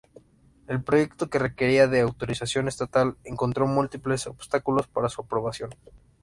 El 0.65 0.81
proyecto 0.83 1.29
que 1.29 1.37
requería 1.37 1.87
de 1.87 1.99
autorización 2.01 2.67
estatal 2.67 3.17
encontró 3.23 3.67
múltiples 3.67 4.25
obstáculos 4.25 4.87
para 4.87 5.09
su 5.09 5.21
aprobación. 5.21 5.75